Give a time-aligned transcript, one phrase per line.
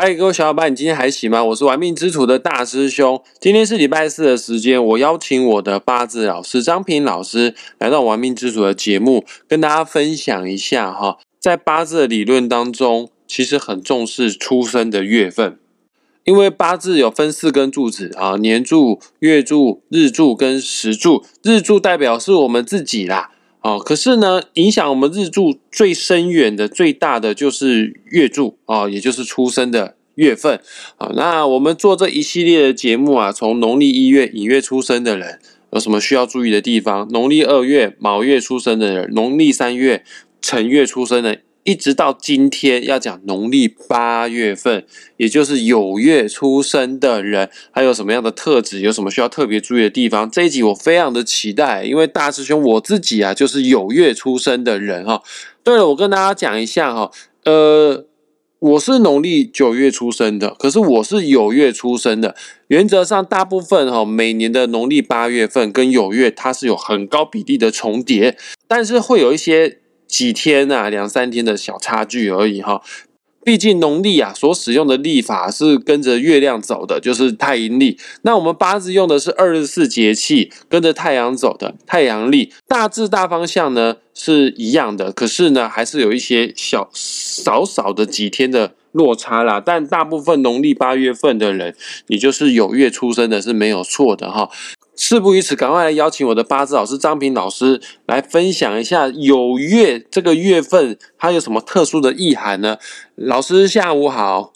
[0.00, 1.42] 嗨，各位小伙伴，你今天还行吗？
[1.42, 3.20] 我是玩命之徒的大师兄。
[3.40, 11.18] 今天是礼拜四的时间，我邀请我的八字老师张平老师来到玩命之徒的节目，跟大家分享一下哈。
[11.40, 15.58] 在八字的理论当中，其实很重视出生的月份，
[16.22, 21.24] 因为八字有分四根柱子啊，年柱、月柱、日柱跟时柱。
[21.42, 23.32] 日柱代表是我们自己啦。
[23.60, 30.60] 哦，可是呢，影响我们日柱最深远的、最大的就是月柱啊，也就是出生的月份
[30.96, 31.10] 啊。
[31.16, 35.40] 那我们做这一系列的节目啊，从农历一月寅月出生的人
[35.72, 37.08] 有什么需要注意的地方？
[37.10, 40.04] 农历二月卯月出生的人，农历三月
[40.40, 41.40] 辰月出生的。
[41.68, 44.86] 一直到今天要讲农历八月份，
[45.18, 50.30] 也就是酉月出生的人，还有什么样的特质，有什么需要特别注意的地方？
[50.30, 55.22] 这一集我非常的期待，因为大师兄我自己啊，就是酉月出生的人哈。
[55.62, 57.10] 对了，我跟大家讲一下哈，
[57.44, 58.06] 呃，
[58.60, 62.34] 我是农历九月出生的，可是我是酉月出生的。
[62.68, 69.80] 原则上，大部分哈每年的农历八月份跟酉月，它是有很高比例的重叠，但是会有一些。
[70.08, 72.82] 几天啊，两三天的小差距而已哈。
[73.44, 77.96] 毕竟农历啊所使用的历法是跟着月亮走的，就是太阴历。
[78.22, 82.52] 那我们八字用的是二十四节气，跟着太阳走的太阳历。
[82.66, 89.62] 大致大方向呢是一样的，可是呢还是有一些小少少的几天的落差啦。
[89.64, 91.74] 但大部分农历八月份的人，
[92.08, 94.50] 你就是有月出生的是没有错的哈。
[95.00, 102.76] 事不宜迟，赶快来邀请我的八字老师张平老师来分享一下酉月这个月份它有什么特殊的意涵呢？
[103.14, 104.52] 老师下午好，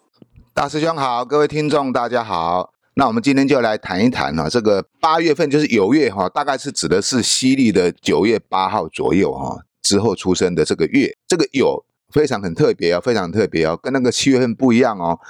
[0.52, 2.72] 大师兄好，各位听众大家好。
[2.94, 15.20] 那我们今天就来谈一谈哈，这个八月份就是酉月哈，大概是指的是西历的九月八号左右哈之后出生的这个月，这个酉非常很特别哦，非常特别哦，跟那个七月份不一样哦。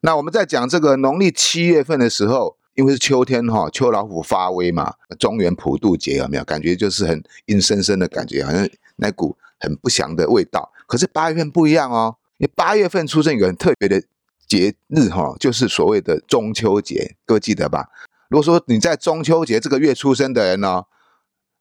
[0.00, 2.56] 那我们在讲这个农历七月份的时候。
[2.74, 6.44] 因为是秋天哈，秋老虎发威嘛，中原普渡节有没有？
[6.44, 10.72] 感觉就是很阴森森的感觉，好像那股很不祥的味道。
[10.86, 14.02] 可是八月份不一样哦，因为八月份出生有很特别的
[14.46, 17.88] 节日哈，就是所谓的中秋节，各位记得吧？
[18.28, 20.82] 如果说你在中秋节这个月出生的人呢，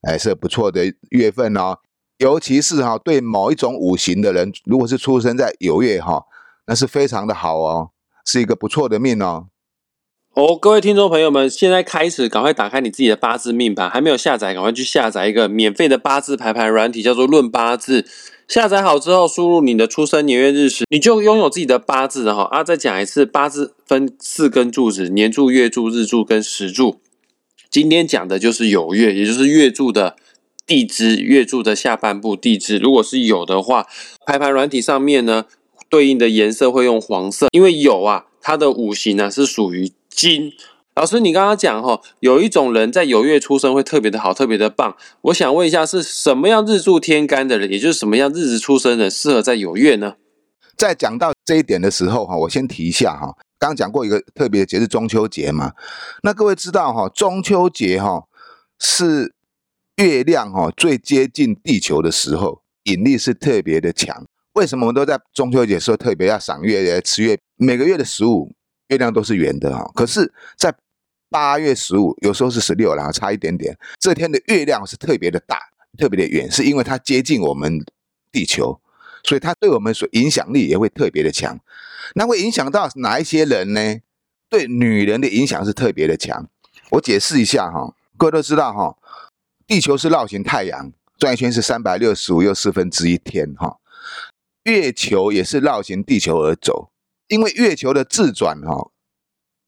[0.02, 1.78] 哎，是不错的月份哦。
[2.18, 6.26] 尤其是哈，对某一种五行的人，如果是出生在酉月哈，
[6.66, 7.92] 那是非常的好哦，
[8.26, 9.48] 是一个不错的命哦。
[10.36, 18.02] 哦，各位听众朋友们，现在开始赶快打开你自己的八字命盘，还没有下载，赶快去下载一个免费的八字排盘软体，叫做《论八字》。
[18.48, 22.46] 下载好之后，输入你的出生年月日时，你就拥有自己的八字了哈。
[22.46, 27.00] 啊，再讲一次，八字分四根柱子：年柱、月柱、日柱跟时柱。
[27.70, 30.16] 今天讲的就是酉月，也就是月柱的
[30.66, 32.80] 地支，月柱的下半部地支。
[32.80, 33.86] 如果是有的话，
[34.26, 35.46] 排盘软体上面呢，
[35.88, 39.92] 对应的颜色会用黄色，因为酉啊，它的五行呢是属于。
[40.16, 40.53] 金
[40.96, 44.96] 老师，你刚刚讲哈，有一种人在酉月出生会特别的好，特别的棒。
[45.22, 50.18] 我想问一下，是什么样日柱天干的人，也就是什么样日子出生的人，适合在酉月呢？
[50.78, 55.74] 在讲到这一点的时候哈，我先提一下哈，刚讲过一个特别的节日中秋节嘛。
[56.22, 58.25] 那各位知道哈，中秋节哈
[58.80, 59.34] 是
[59.97, 64.24] 月亮哈最接近地球的时候，引力是特别的强。
[64.53, 67.40] 为什么我们都在中秋节时候特别要赏月、吃月？
[67.57, 68.51] 每个月的十五。
[68.90, 70.74] 月亮都是圆的哈，可是，在
[71.30, 73.76] 八月十五，有时候是十六，然后差一点点。
[74.00, 75.58] 这天的月亮是特别的大，
[75.98, 77.84] 特别的圆，是因为它接近我们
[78.32, 78.80] 地球，
[79.24, 81.60] 所以它对我们所影响力也会特别的强。
[82.14, 84.00] 那会影响到哪一些人呢？
[84.50, 86.48] 对女人的影响是特别的强。
[86.92, 88.96] 我解释一下哈，各位都知道哈，
[89.66, 93.78] 地球是绕行太阳转一圈是三百六十五又四分之一天哈，
[94.66, 96.92] 月球也是绕行地球而走。
[97.34, 98.92] 因为月球的自转哈，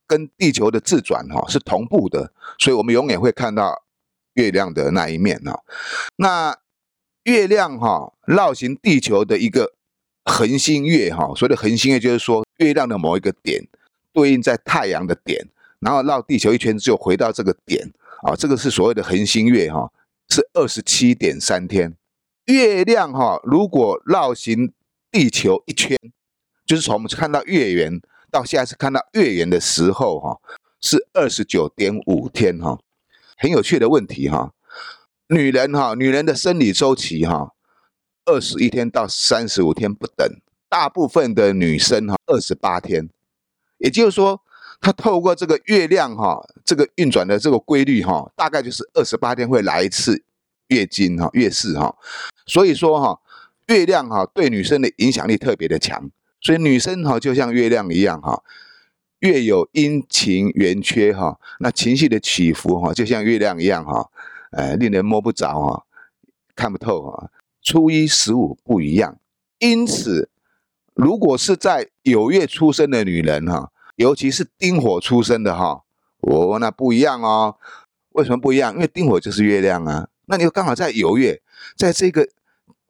[0.05, 3.83] 跟地球的自转哈是同步的，所以我们永远会看到
[4.33, 5.63] 月亮的那一面哈。
[6.17, 6.55] 那
[7.23, 9.73] 月亮哈绕行地球的一个
[10.25, 13.67] 恒星月哈，所谓的恒星月就是说月亮的某一个点
[14.13, 15.47] 对应在太阳的点，
[15.79, 17.91] 然后绕地球一圈之后回到这个点
[18.21, 19.91] 啊，这个是所谓的恒星月哈，
[20.29, 21.97] 是二十七点三天。
[22.45, 24.71] 月亮哈如果绕行
[25.11, 25.97] 地球一圈。
[26.65, 28.01] 就是从我们看到月圆
[28.31, 30.39] 到现在是看到月圆的时候，哈，
[30.81, 32.79] 是二十九点五天，哈，
[33.37, 34.51] 很有趣的问题，哈，
[35.27, 37.53] 女人，哈，女人的生理周期，哈，
[38.25, 40.27] 二十一天到三十五天不等，
[40.67, 43.09] 大部分的女生，哈，二十八天，
[43.77, 44.41] 也就是说，
[44.81, 50.23] 她透过这个月亮，哈，这个运转的这个规律，哈，大概就是二十八天会来一次
[50.69, 51.95] 月经，哈，月事，哈，
[52.47, 53.21] 所以说，哈，
[53.67, 56.09] 月亮，哈，对女生的影响力特别的强。
[56.45, 58.43] 所以女生哈就像月亮一样哈，
[59.17, 64.11] 月有阴晴圆缺哈，那情绪的起伏哈就像月亮一样哈，
[64.51, 65.81] 呃，令人摸不着啊，
[66.55, 67.31] 看不透啊。
[67.63, 69.17] 初一十五不一样，
[69.57, 70.29] 因此，
[70.93, 75.81] 如果是在酉月出生的女人哈，尤其是丁火出生的哈，
[76.19, 77.57] 哦，那不一样哦。
[78.09, 78.71] 为什么不一样？
[78.75, 81.41] 因为丁火就是月亮啊，那你又刚好在酉月，
[81.75, 82.29] 在这个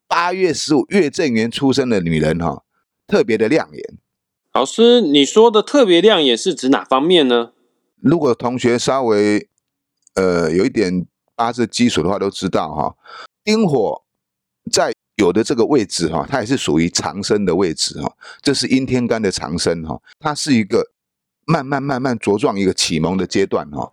[0.09, 2.64] 八月十五月正圆出生的女人哈。
[3.07, 3.97] 特别的亮眼，
[4.53, 7.51] 老师，你说的特别亮眼是指哪方面呢？
[8.01, 9.47] 如果同学稍微
[10.15, 11.05] 呃有一点
[11.35, 12.95] 八字基础的话，都知道哈，
[13.43, 14.03] 丁火
[14.71, 20.91] 在有的这个位置哈，它也是属于长生的位置哈，这是阴天干的长生哈，它是一个
[21.45, 23.91] 慢慢慢慢茁壮一个启蒙的阶段哈。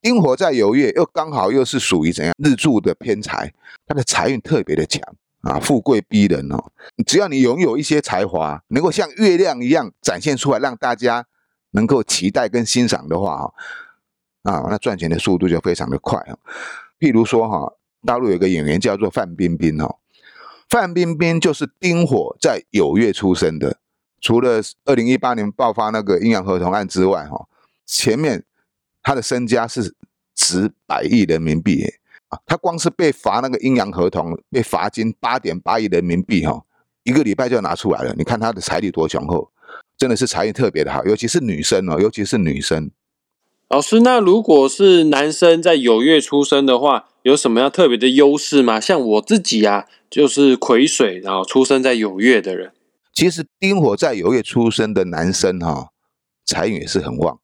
[0.00, 3.52] 丁火在酉月又刚好又是属于怎样日柱的偏财，
[3.86, 5.02] 它的财运特别的强。
[5.46, 6.72] 啊，富贵逼人哦！
[7.06, 11.24] 只要你拥有一些才华，能够像月亮一样展现出来，让大家
[11.70, 13.54] 能够期待跟欣赏的话，哈，
[14.42, 16.36] 啊，那赚钱的速度就非常的快哦。
[16.98, 17.72] 譬如说哈，
[18.04, 19.98] 大陆有个演员叫做范冰冰哦，
[20.68, 23.78] 范冰冰就是丁火在酉月出生的。
[24.20, 27.46] 除了二零一八年爆发那个阴阳合同案之外，哈，
[27.86, 28.42] 前面
[29.00, 29.94] 他的身家是
[30.34, 31.84] 值百亿人民币。
[32.28, 36.64] 啊，他光是被罚那个阴阳合同，被罚金八点八亿人民币哈，
[37.04, 38.14] 一个礼拜就拿出来了。
[38.16, 39.50] 你看他的财力多雄厚，
[39.96, 42.90] 真的是财运特别的好，尤其是女生哦，尤其是女生。
[43.68, 48.80] 老师，那如果是男生在酉月出生的话，有什么样特别的优势吗？
[48.80, 52.72] 像我自己啊，就是癸水，然后出生在酉月的人。
[53.12, 55.88] 其实丁火在酉月出生的男生哈，
[56.44, 57.40] 财运也是很旺。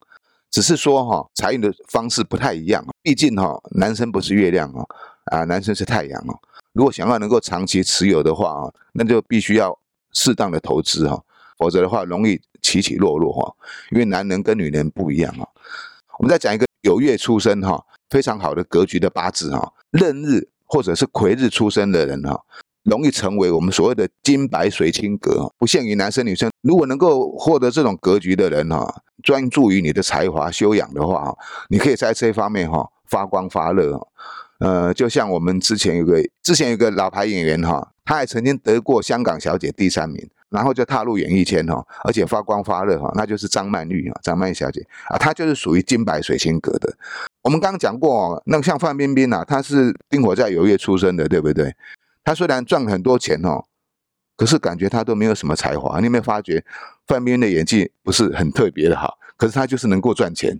[0.53, 4.87] 只是说哈，财运的方式不太一样毕竟哈，男生不是月亮哦，
[5.31, 6.39] 啊，男生是太阳哦。
[6.73, 9.75] 如果想要能够长期持有的话啊，那就必须要
[10.11, 11.19] 适当的投资哈，
[11.57, 13.51] 否则的话容易起起落落哈。
[13.89, 15.47] 因为男人跟女人不一样啊。
[16.19, 22.39] 我们再讲一个有月出生哈，非常好的格局的八字哈，壬日或者是癸日出生的人哈。
[22.83, 26.51] 容易成为我们所谓的金白水清格，不限于男生女生。
[26.61, 31.33] 如果能够获得这种格局的人哈，专注于你的才华修养的话
[31.69, 33.99] 你可以在这方面哈发光发热。
[34.59, 46.95] 呃，就像我们之前有个之前有个老牌演员哈，他还曾经得过香港小姐第三名，然后就踏入演艺圈哈，而且发光发热哈，那就是张曼玉啊，张曼玉小姐啊，她就是属于金白水清格的。
[47.41, 51.73] 我们刚刚讲过，那像范冰冰啊，她是丁火在酉月出生的，对不对？
[52.23, 53.65] 他虽然赚很多钱哦，
[54.37, 55.99] 可是感觉他都没有什么才华。
[55.99, 56.63] 你有没有发觉
[57.05, 59.17] 范冰冰的演技不是很特别的好？
[59.35, 60.51] 可是他就是能够赚钱，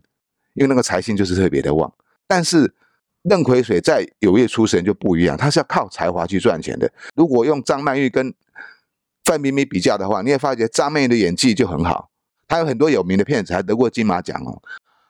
[0.56, 1.94] 因为那个财星就是特别的旺。
[2.28, 2.74] 但是
[3.22, 6.92] 任癸水在酉月出生就不一样，他是要靠才华去赚钱的。
[7.16, 8.34] 如果用张曼玉跟
[9.24, 12.10] 范冰冰比较的话，你也发觉张曼玉的演技就很好，
[12.48, 14.62] 她有很多有名的片子，还得过金马奖哦。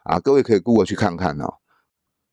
[0.04, 1.56] 啊，各位可以过过去看看哦。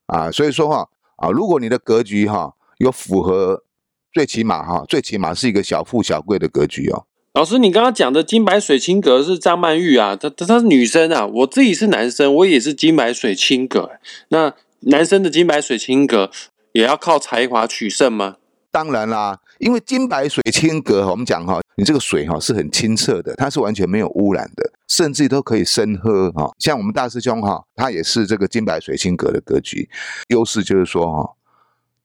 [0.07, 3.65] 啊，所以说哈，啊，如果你的格局哈有符合。
[4.13, 7.07] 最起码哈，最起码是一个小富小贵的格局哦。
[7.35, 13.89] 老师，你刚刚讲的金白水清格是张曼玉啊，她她她是女生啊，我自己是男生，我也是金白水清格。
[14.31, 16.29] 那男生的金白水清格
[16.73, 18.39] 也要靠才华取胜吗？
[18.73, 26.51] 当然啦，因为金白水清格，我们讲哈，你这个水哈是很清澈的，它是完全没有污染的，甚至都可以生喝哈。
[26.59, 29.89] 像我们大师兄哈，他也是这个金白水清格的格局，
[30.31, 31.31] 优势就是说哈，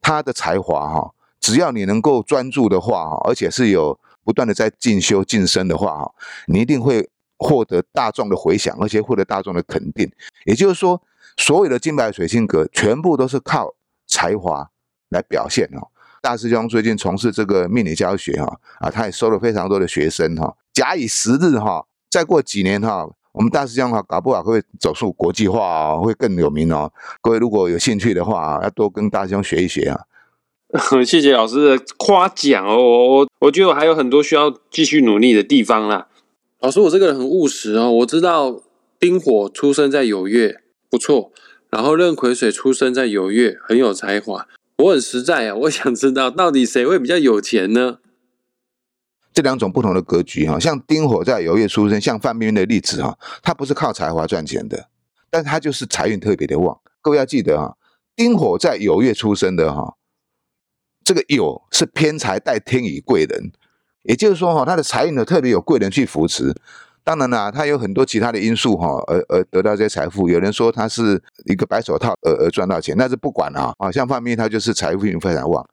[0.00, 1.10] 他的才华哈。
[1.40, 6.14] 只要你能够专注的话，而且是有不断的在进修晋升的话，哈，
[6.46, 10.10] 你一定会获得大众的回响，而且获得大众的肯定。
[10.44, 11.00] 也就是说，
[11.36, 13.74] 所有的金白水星格全部都是靠
[14.08, 14.68] 才华
[15.10, 15.86] 来表现哦。
[16.20, 20.56] 大师兄最近从事这个命理教学哈，啊，他也收了非常多的学生哈。
[20.72, 26.92] 假以时日哈，再过几年哈，我们大师兄哈搞不好会走出国际化哦，会更有名哦。
[27.20, 30.00] 各位如果有兴趣的话，要多跟大师兄学一学啊。
[31.06, 36.08] 谢谢老师的夸奖哦，我我觉得我还有很多需要继续努力的地方啦。
[36.60, 38.62] 老师，我这个人很务实哦，我知道
[38.98, 41.32] 丁火出生在酉月不错，
[41.70, 44.46] 然后壬癸水出生在酉月很有才华，
[44.78, 47.98] 我很实在啊，我想知道到底谁会比较有钱呢？
[49.32, 54.88] 这两种不同的格局哈，像丁火在酉月出生，像范冰冰的例子哈，他不是靠才华赚钱的，
[55.30, 56.78] 但是他就是财运特别的旺。
[57.00, 57.76] 各位要记得哈，
[58.14, 59.94] 丁火在酉月出生的哈。
[61.06, 63.52] 这个酉是偏财带天乙贵人，
[64.02, 66.52] 也就是说哈，他的财运呢特别有贵人去扶持。
[67.04, 70.28] 当然啦，他有很多其他的因素哈，而而得到这些财富。
[70.28, 75.64] 有人说他是一个白手套而而赚到钱，但是不管啊，啊，像范冰冰他就是财富运非常旺。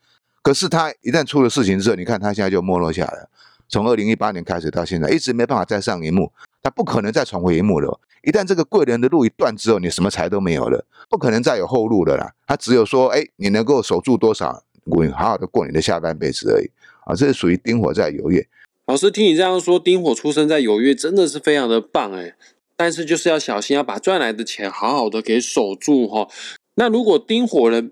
[0.44, 3.28] 可是他一旦出了事情之后，你看他现在就没落下来。
[3.68, 8.00] 从二零一八年开始到现在，一直没办法再上荧幕，他不可能再重回荧幕了。
[8.22, 12.32] 一旦这个贵人的路一断之后，你什么财都没有了，不可能再有后路了啦。
[12.46, 16.70] 他只有说，哎，你能够守住多少，你好好的过你的下半辈子而已
[17.06, 17.16] 啊。
[17.16, 18.48] 这是属于丁火在酉月。
[18.86, 22.36] 老师听你这样说，丁火出生在酉月真的是非常的棒哎，
[22.75, 26.28] 但是就是要小心，要把赚来的钱好好的给守住哈。
[26.75, 27.92] 那如果丁火人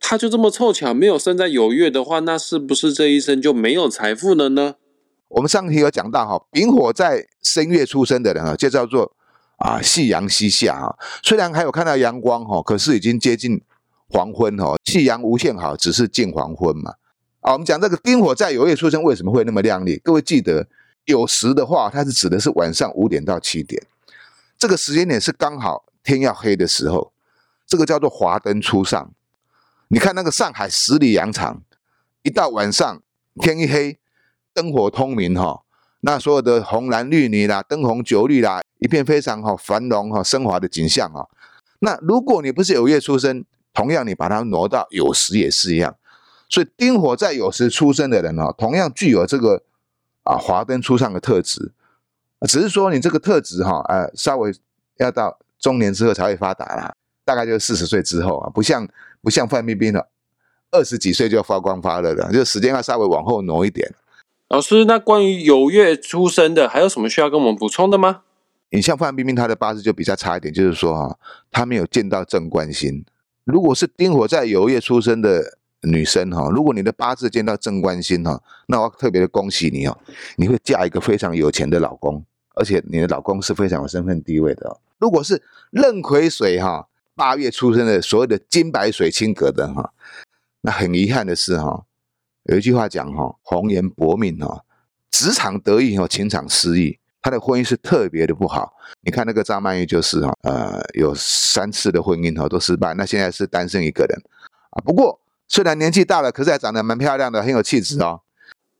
[0.00, 4.74] 他就这么凑巧没有生在酉月的话，那是不是这一生就没有财富了呢？
[5.28, 9.12] 我们上题有讲到哈，丙火在申月出生的人啊，就叫做。
[9.58, 13.62] 啊，夕阳西下哈，虽然还有看到阳光哈，可是已经接近
[14.12, 14.76] 黄昏哈。
[14.84, 16.92] 夕阳无限好，只是近黄昏嘛。
[17.40, 19.96] 啊，我们讲这个丁火在有月出生为什么会那么亮丽？
[20.04, 20.68] 各位记得
[21.06, 23.82] 有时的话，它是指的是晚上五点到七点，
[24.58, 27.12] 这个时间点是刚好天要黑的时候，
[27.66, 29.10] 这个叫做华灯初上。
[29.88, 31.62] 你看那个上海十里洋场，
[32.22, 33.02] 一到晚上
[33.40, 33.98] 天一黑，
[34.54, 35.62] 灯火通明哈，
[36.02, 38.60] 那所有的红蓝绿女啦，灯红酒绿啦。
[38.78, 41.26] 一片非常好繁荣哈升华的景象啊。
[41.80, 45.96] 那如果你不是有月出生，同样你把它挪到酉时也是一样。
[46.48, 49.62] 所以丁火在酉时出生的人哦，同样具有这个
[50.24, 51.72] 啊华灯初上的特质，
[52.48, 54.52] 只是说你这个特质哈，呃，稍微
[54.98, 58.86] 要到中年之后才会发达啦，大概就是四十岁之后啊，不像
[59.22, 60.10] 不像范冰冰了
[60.70, 63.94] 二十几岁就发光发热的，就时间要稍微往后挪一点。
[64.48, 68.20] 老师，那关于酉月出生的，还有什么需要跟我们补充的吗？
[68.68, 71.18] 你像范冰冰，她的八字就比较差一点，就是说哈，
[71.50, 73.02] 她没有见到正官星。
[73.44, 79.98] 如果是丁火在酉月出生的女生哈，如果你的八字见到正官星哈，那我特别的恭喜你哦，
[80.36, 84.80] 你会嫁一个非常有钱的老公，而且你的老公是非常有身份地位的。
[84.98, 89.92] 如果是壬癸水哈八月出生的所谓的金白水清格的哈，
[90.60, 91.84] 那很遗憾的是哈，
[92.44, 94.64] 有一句话讲哈，红颜薄命哈，
[95.10, 96.98] 职场得意哈，情场失意。
[97.22, 104.20] 他的婚姻是特别的不好，你看那个张曼玉就是哈，呃，有三次的婚姻哈都失败，那现在是单身一个人
[104.70, 104.82] 啊。
[104.84, 108.20] 不过虽然年纪大了，可是还长得蛮漂亮的，很有气质哦。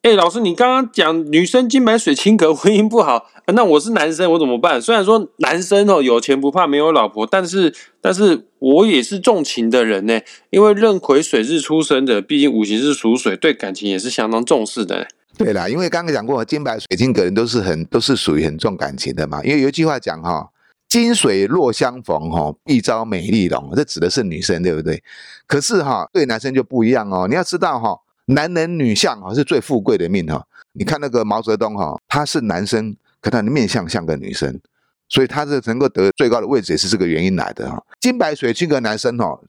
[0.02, 4.82] 哎，老师，你刚刚讲女生金白水清格婚姻不好，那我是男生，我怎么办？
[4.82, 10.20] 虽然说男生哦有钱不怕没有老婆，但是但是我也是重情的人呢，
[10.50, 15.06] 因为壬癸水是出生的，毕竟五行是属水，对感情也是相当重视的。
[15.36, 19.42] 对啦，因为刚刚讲过，金白水晶格人都是很都是属于很重感情的嘛。
[19.42, 20.50] 因为有一句话讲哈，
[20.88, 25.02] 金水若相逢哈，必招美丽容，这指的是女生，对不对？
[25.46, 27.26] 可是哈，对男生就不一样哦。
[27.28, 30.46] 你要知道哈，男人女相哈是最富贵的命哈。
[30.74, 34.60] 你看那个毛泽东哈，他是男生，可他的面相像个女生，
[35.08, 37.82] 所以他是能够得最高的位置，也是这个原因来的哈。
[38.00, 39.40] 金白水晶格男生哈，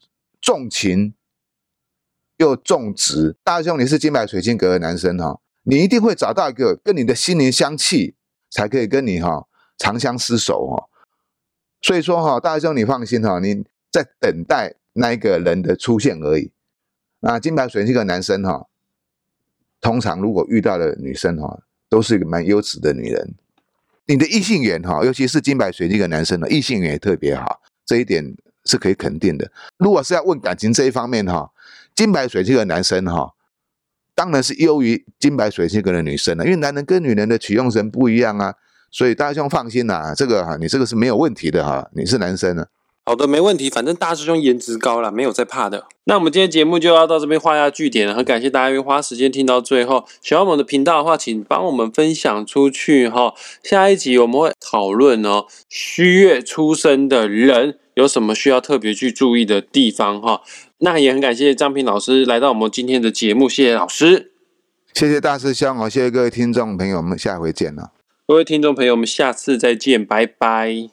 [0.41, 1.13] 重情
[2.37, 3.35] 又重直。
[3.43, 5.39] 大兄，你是金白水晶格的男生哈。
[5.63, 8.15] 你一定会找到一个跟你的心灵相契，
[8.49, 10.89] 才可以跟你哈长相厮守哈。
[11.81, 16.51] 所以说哈，大兄你放心哈，你在等待那一个人的出现而已。
[17.21, 18.67] 那金白水这个男生哈，
[19.79, 23.33] 通常如果遇到的女生哈，都是一个蛮优质的女人。
[24.05, 29.49] 你的异性缘哈，尤其是金白水这个男生的异性缘也特别好，这一点是可以肯定的。
[29.77, 31.51] 如果是要问感情这一方面哈，
[31.95, 33.33] 金白水这个男生哈。
[34.15, 38.53] 当然是优于金白水性格的女生了，因为男人跟女人的取用神不一样啊，
[38.91, 42.65] 所以大师兄放心呐，这个哈，你这个是没有问题的哈，你是男生呢。
[43.05, 45.87] 好的，没问题，反正大师兄颜值高了，没有在怕的。
[46.05, 50.05] 那我们今天节目就要到这边画下句点了，很感谢大家愿意花时间听到最后。
[50.21, 53.33] 喜欢我们的频道的话，请帮我们分享出去哈。
[53.61, 60.41] 下一集我们会讨论哦，虚月出生的人有什么需要特别去注意的地方哈。
[60.83, 64.33] 那也很感谢张平老师来到我们今天的节目，谢谢老师，
[64.93, 67.93] 谢谢大师兄哦，谢谢各位听众朋友我们，下回见了。
[68.27, 70.89] 各位听众朋友我们，下次再见，拜拜。